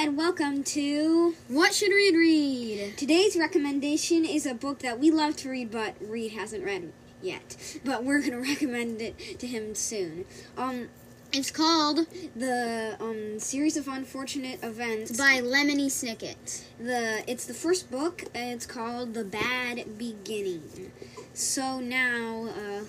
[0.00, 2.96] and welcome to What should Reed read?
[2.96, 7.78] today's recommendation is a book that we love to read, but Reed hasn't read yet.
[7.84, 10.24] But we're gonna recommend it to him soon.
[10.56, 10.88] Um,
[11.32, 16.62] It's called the um series of unfortunate events by Lemony Snicket.
[16.78, 18.24] the it's the first book.
[18.34, 20.92] It's called The Bad Beginning.
[21.34, 22.84] So now, uh,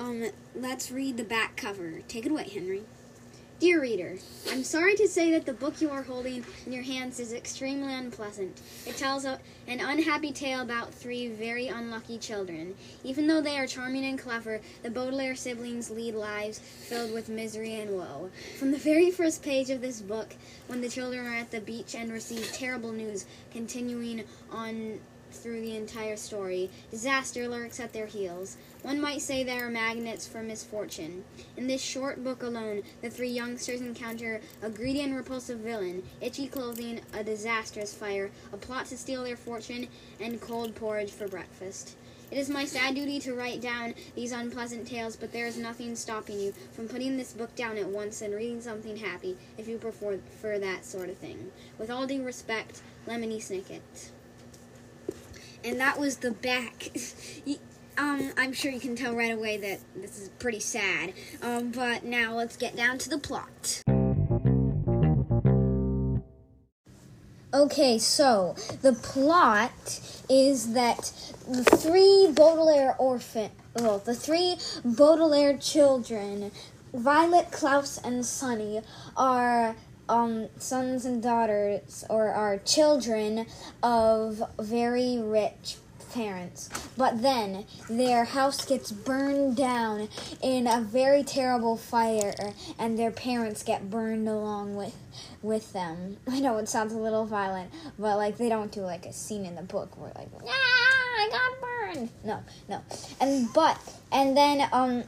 [0.00, 0.24] um,
[0.56, 2.00] let's read the back cover.
[2.08, 2.82] Take it away, Henry.
[3.60, 4.14] Dear reader,
[4.52, 7.92] I'm sorry to say that the book you are holding in your hands is extremely
[7.92, 8.60] unpleasant.
[8.86, 12.76] It tells an unhappy tale about three very unlucky children.
[13.02, 17.74] Even though they are charming and clever, the Baudelaire siblings lead lives filled with misery
[17.74, 18.30] and woe.
[18.60, 20.36] From the very first page of this book,
[20.68, 24.22] when the children are at the beach and receive terrible news, continuing
[24.52, 25.00] on
[25.32, 28.56] through the entire story, disaster lurks at their heels.
[28.82, 31.24] One might say they are magnets for misfortune.
[31.56, 36.46] In this short book alone, the three youngsters encounter a greedy and repulsive villain, itchy
[36.46, 39.88] clothing, a disastrous fire, a plot to steal their fortune,
[40.20, 41.96] and cold porridge for breakfast.
[42.30, 45.96] It is my sad duty to write down these unpleasant tales, but there is nothing
[45.96, 49.78] stopping you from putting this book down at once and reading something happy if you
[49.78, 50.18] prefer,
[50.58, 51.50] that sort of thing.
[51.78, 54.10] With all due respect, Lemony Snicket.
[55.68, 56.90] And that was the back.
[58.00, 61.14] Um, I'm sure you can tell right away that this is pretty sad.
[61.42, 63.82] Um, but now let's get down to the plot.
[67.52, 71.12] Okay, so the plot is that
[71.48, 74.54] the three Baudelaire orphan, well, the three
[74.84, 76.52] Baudelaire children,
[76.94, 78.80] Violet, Klaus, and Sunny,
[79.16, 79.74] are
[80.08, 83.46] um, sons and daughters, or are children
[83.82, 85.76] of very rich
[86.12, 86.68] parents.
[86.96, 90.08] But then their house gets burned down
[90.42, 92.34] in a very terrible fire,
[92.78, 94.96] and their parents get burned along with
[95.42, 96.16] with them.
[96.28, 99.44] I know it sounds a little violent, but like they don't do like a scene
[99.44, 102.10] in the book where like, yeah, I got burned.
[102.24, 102.82] No, no,
[103.20, 103.78] and but
[104.12, 105.04] and then um.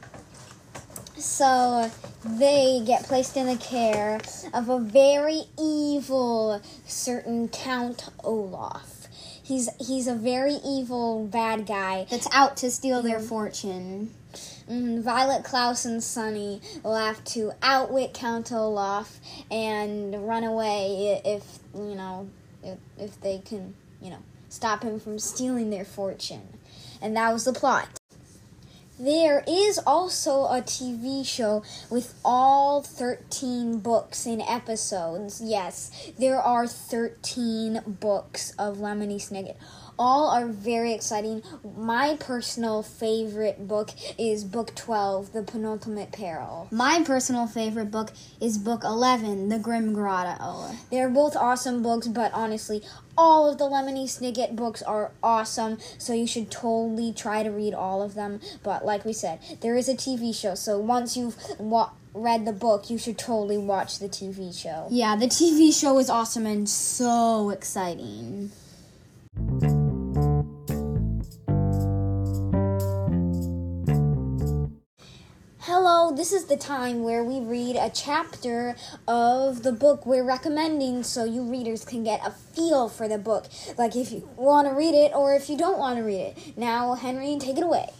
[1.21, 1.91] So
[2.25, 4.19] they get placed in the care
[4.55, 9.07] of a very evil certain Count Olaf.
[9.43, 14.13] He's he's a very evil bad guy That's out to steal their fortune.
[14.67, 19.19] Mm, Violet, Klaus, and Sunny will have to outwit Count Olaf
[19.51, 22.29] and run away if you know
[22.63, 26.57] if, if they can you know stop him from stealing their fortune.
[26.99, 28.00] And that was the plot.
[29.03, 35.41] There is also a TV show with all 13 books in episodes.
[35.43, 39.55] Yes, there are 13 books of Lemony Snicket.
[40.03, 41.43] All are very exciting.
[41.77, 46.67] My personal favorite book is book 12, The Penultimate Peril.
[46.71, 50.75] My personal favorite book is book 11, The Grim Grotto.
[50.89, 52.81] They're both awesome books, but honestly,
[53.15, 57.75] all of the Lemony Snicket books are awesome, so you should totally try to read
[57.75, 58.39] all of them.
[58.63, 62.53] But like we said, there is a TV show, so once you've wa- read the
[62.53, 64.87] book, you should totally watch the TV show.
[64.89, 68.51] Yeah, the TV show is awesome and so exciting.
[76.15, 78.75] This is the time where we read a chapter
[79.07, 83.45] of the book we're recommending so you readers can get a feel for the book.
[83.77, 86.57] Like if you want to read it or if you don't want to read it.
[86.57, 87.91] Now, Henry, take it away.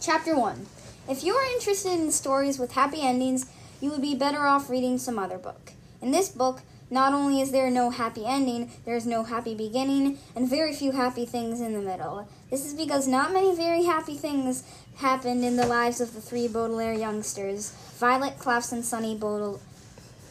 [0.00, 0.64] Chapter 1
[1.08, 3.46] If you are interested in stories with happy endings,
[3.80, 5.72] you would be better off reading some other book.
[6.00, 10.18] In this book, not only is there no happy ending, there is no happy beginning,
[10.36, 12.28] and very few happy things in the middle.
[12.50, 14.62] This is because not many very happy things
[14.96, 19.60] happened in the lives of the three Baudelaire youngsters Violet, Klaus, and Sunny Baudelaire.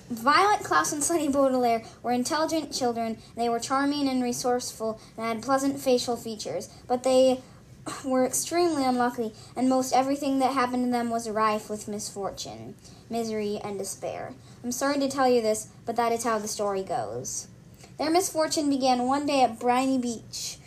[0.10, 3.18] Violet, Klaus, and Sunny Baudelaire were intelligent children.
[3.36, 7.42] They were charming and resourceful and had pleasant facial features, but they
[8.06, 12.76] were extremely unlucky, and most everything that happened to them was rife with misfortune,
[13.10, 14.34] misery, and despair.
[14.64, 17.48] I'm sorry to tell you this, but that is how the story goes.
[17.98, 20.58] Their misfortune began one day at Briny Beach.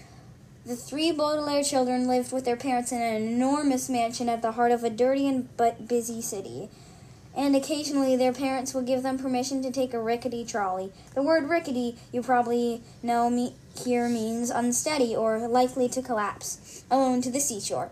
[0.64, 4.72] The three Baudelaire children lived with their parents in an enormous mansion at the heart
[4.72, 6.68] of a dirty and but busy city.
[7.36, 10.90] And occasionally their parents would give them permission to take a rickety trolley.
[11.14, 13.54] The word rickety, you probably know me
[13.84, 17.90] here means unsteady or likely to collapse, alone to the seashore.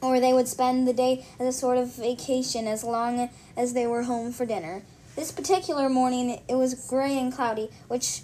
[0.00, 3.86] Or they would spend the day as a sort of vacation as long as they
[3.88, 4.82] were home for dinner.
[5.16, 8.22] This particular morning it was gray and cloudy, which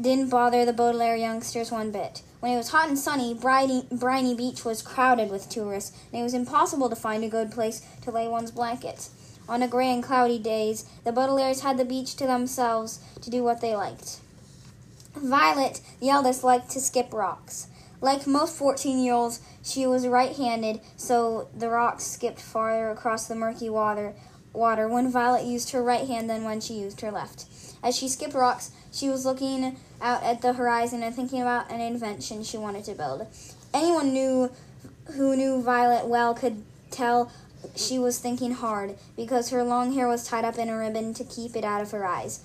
[0.00, 2.22] didn't bother the Baudelaire youngsters one bit.
[2.40, 6.22] When it was hot and sunny, Briny, Briny Beach was crowded with tourists, and it
[6.22, 9.10] was impossible to find a good place to lay one's blankets.
[9.48, 13.44] On a gray and cloudy days, the Baudelaires had the beach to themselves to do
[13.44, 14.18] what they liked.
[15.14, 17.68] Violet, the eldest, liked to skip rocks.
[18.00, 23.26] Like most 14 year olds, she was right handed, so the rocks skipped farther across
[23.26, 24.14] the murky water,
[24.52, 27.46] water when Violet used her right hand than when she used her left.
[27.82, 31.80] As she skipped rocks, she was looking out at the horizon and thinking about an
[31.80, 33.26] invention she wanted to build.
[33.72, 34.50] Anyone knew
[35.14, 37.30] who knew Violet well could tell
[37.74, 41.24] she was thinking hard because her long hair was tied up in a ribbon to
[41.24, 42.40] keep it out of her eyes.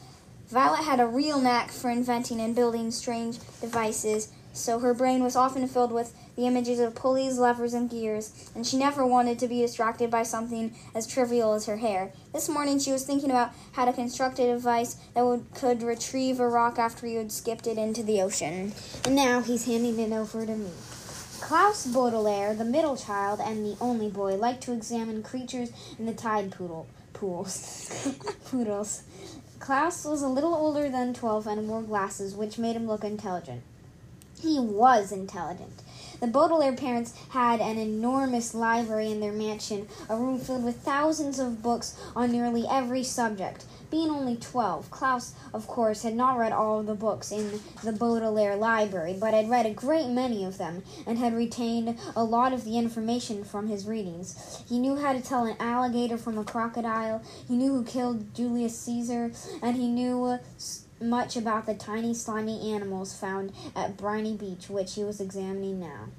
[0.47, 5.35] Violet had a real knack for inventing and building strange devices, so her brain was
[5.35, 9.47] often filled with the images of pulleys, levers, and gears, and she never wanted to
[9.47, 12.11] be distracted by something as trivial as her hair.
[12.33, 16.39] This morning she was thinking about how to construct a device that would, could retrieve
[16.39, 18.73] a rock after you had skipped it into the ocean.
[19.05, 20.71] And now he's handing it over to me.
[21.41, 26.13] Klaus Baudelaire, the middle child and the only boy, liked to examine creatures in the
[26.13, 28.15] tide poodle, pools.
[28.45, 29.01] poodles.
[29.59, 33.63] Klaus was a little older than 12 and wore glasses, which made him look intelligent.
[34.39, 35.81] He was intelligent.
[36.21, 41.39] The Baudelaire parents had an enormous library in their mansion, a room filled with thousands
[41.39, 43.65] of books on nearly every subject.
[43.89, 47.91] Being only 12, Klaus, of course, had not read all of the books in the
[47.91, 52.53] Baudelaire library, but had read a great many of them and had retained a lot
[52.53, 54.63] of the information from his readings.
[54.69, 58.79] He knew how to tell an alligator from a crocodile, he knew who killed Julius
[58.79, 59.31] Caesar,
[59.63, 60.37] and he knew
[61.01, 66.09] much about the tiny slimy animals found at Briny Beach, which he was examining now.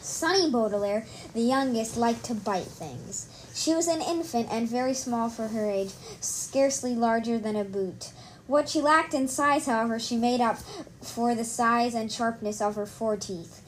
[0.00, 3.28] Sunny Baudelaire, the youngest, liked to bite things.
[3.54, 8.10] She was an infant and very small for her age, scarcely larger than a boot.
[8.48, 10.58] What she lacked in size, however, she made up
[11.00, 13.61] for the size and sharpness of her foreteeth.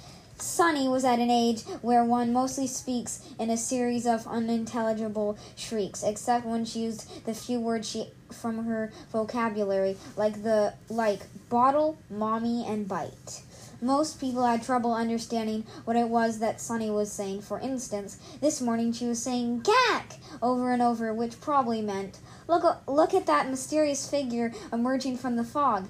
[0.44, 6.02] Sunny was at an age where one mostly speaks in a series of unintelligible shrieks,
[6.02, 11.96] except when she used the few words she from her vocabulary, like the like bottle,
[12.10, 13.42] mommy, and bite.
[13.80, 17.40] Most people had trouble understanding what it was that Sunny was saying.
[17.40, 22.18] For instance, this morning she was saying "gack" over and over, which probably meant,
[22.48, 25.88] "Look, look at that mysterious figure emerging from the fog."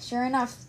[0.00, 0.66] Sure enough,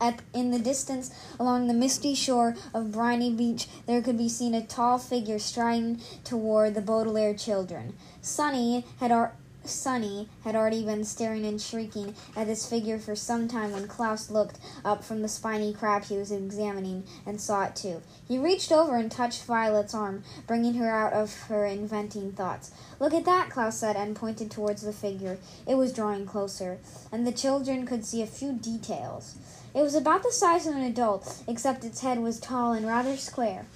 [0.00, 4.54] at, in the distance, along the misty shore of Briny Beach, there could be seen
[4.54, 7.94] a tall figure striding toward the Baudelaire children.
[8.20, 9.34] Sunny had ar-
[9.68, 14.30] Sunny had already been staring and shrieking at this figure for some time when Klaus
[14.30, 18.02] looked up from the spiny crab he was examining and saw it too.
[18.26, 22.70] He reached over and touched Violet's arm, bringing her out of her inventing thoughts.
[22.98, 25.38] Look at that, Klaus said, and pointed towards the figure.
[25.66, 26.78] It was drawing closer,
[27.12, 29.36] and the children could see a few details.
[29.74, 33.16] It was about the size of an adult, except its head was tall and rather
[33.16, 33.66] square.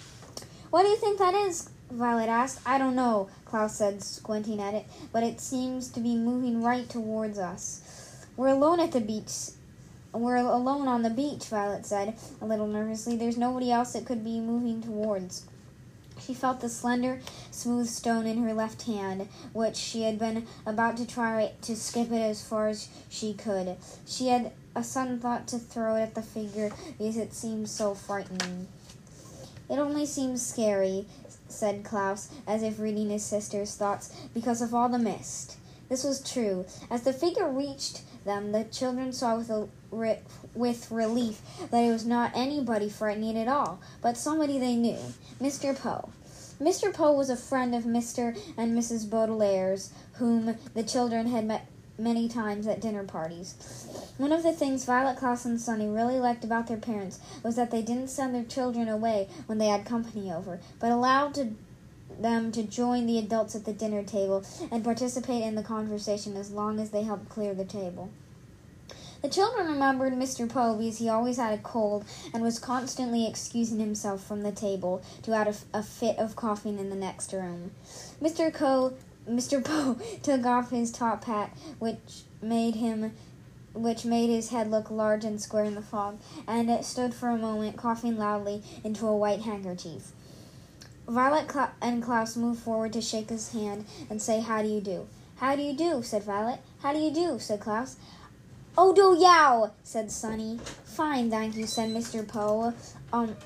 [0.70, 1.68] What do you think that is?
[1.92, 2.60] Violet asked.
[2.64, 6.88] I don't know, Klaus said, squinting at it, but it seems to be moving right
[6.88, 8.24] towards us.
[8.34, 9.50] We're alone at the beach.
[10.14, 13.16] We're alone on the beach, Violet said, a little nervously.
[13.16, 15.46] There's nobody else it could be moving towards.
[16.18, 20.96] She felt the slender, smooth stone in her left hand, which she had been about
[20.96, 23.76] to try to skip it as far as she could.
[24.06, 27.94] She had a sudden thought to throw it at the figure because it seemed so
[27.94, 28.68] frightening.
[29.70, 31.06] It only seems scary,
[31.52, 35.56] said Klaus, as if reading his sister's thoughts, because of all the mist.
[35.88, 36.64] This was true.
[36.90, 39.68] As the figure reached them, the children saw with, a,
[40.54, 44.98] with relief that it was not anybody frightening at all, but somebody they knew,
[45.40, 45.78] Mr.
[45.78, 46.10] Poe.
[46.60, 46.94] Mr.
[46.94, 48.38] Poe was a friend of Mr.
[48.56, 49.10] and Mrs.
[49.10, 51.66] Baudelaire's, whom the children had met
[51.98, 53.54] many times at dinner parties.
[54.18, 57.70] One of the things Violet, Klaus, and Sunny really liked about their parents was that
[57.70, 61.50] they didn't send their children away when they had company over, but allowed to,
[62.18, 66.50] them to join the adults at the dinner table and participate in the conversation as
[66.50, 68.10] long as they helped clear the table.
[69.22, 70.48] The children remembered Mr.
[70.48, 75.00] Poe because he always had a cold and was constantly excusing himself from the table
[75.22, 77.70] to add a, a fit of coughing in the next room.
[78.20, 78.52] Mr.
[78.52, 78.94] Poe
[79.28, 79.64] Mr.
[79.64, 83.12] Poe took off his top hat, which made him
[83.74, 87.30] which made his head look large and square in the fog, and it stood for
[87.30, 90.12] a moment, coughing loudly into a white handkerchief.
[91.08, 91.50] Violet
[91.80, 95.08] and Klaus moved forward to shake his hand and say, How do you do?
[95.36, 96.02] How do you do?
[96.02, 96.60] said Violet.
[96.82, 97.38] How do you do?
[97.38, 97.96] said Klaus.
[98.78, 100.58] Oh, do yow, said Sunny.
[100.84, 102.26] Fine, thank you, said Mr.
[102.26, 102.72] Poe.
[103.12, 103.36] Um,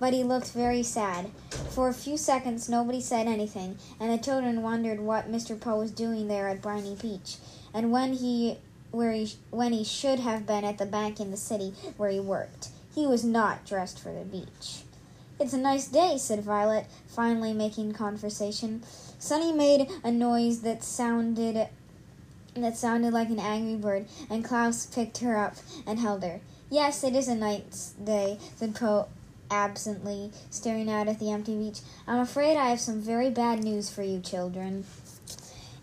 [0.00, 1.30] but he looked very sad.
[1.70, 5.58] For a few seconds nobody said anything, and the children wondered what Mr.
[5.58, 7.36] Poe was doing there at Briny Beach,
[7.72, 8.58] and when he
[8.90, 12.20] where he when he should have been at the bank in the city where he
[12.20, 12.68] worked.
[12.94, 14.82] He was not dressed for the beach.
[15.38, 18.82] It's a nice day, said Violet, finally making conversation.
[19.20, 21.68] Sunny made a noise that sounded
[22.54, 26.40] that sounded like an angry bird, and Klaus picked her up and held her.
[26.70, 29.06] Yes, it is a nice day, said Pro
[29.50, 31.80] absently, staring out at the empty beach.
[32.06, 34.84] I'm afraid I have some very bad news for you, children.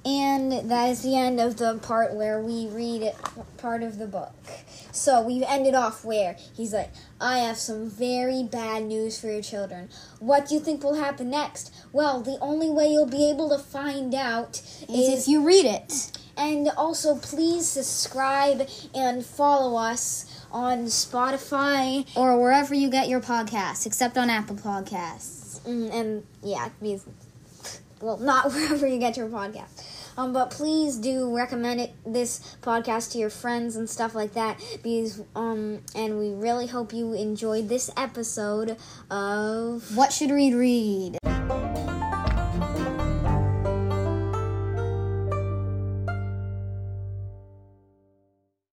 [0.05, 3.11] And that is the end of the part where we read
[3.57, 4.33] part of the book.
[4.91, 9.41] So we've ended off where he's like, I have some very bad news for your
[9.41, 9.89] children.
[10.19, 11.73] What do you think will happen next?
[11.91, 15.65] Well, the only way you'll be able to find out Is is if you read
[15.65, 16.11] it.
[16.37, 22.07] and also, please subscribe and follow us on Spotify.
[22.15, 25.59] Or wherever you get your podcasts, except on Apple Podcasts.
[25.61, 27.05] Mm, And yeah, because,
[28.01, 29.83] well, not wherever you get your podcast.
[30.17, 34.57] Um, but please do recommend it, this podcast to your friends and stuff like that.
[34.81, 38.77] Because um, and we really hope you enjoyed this episode
[39.11, 41.17] of What should we read?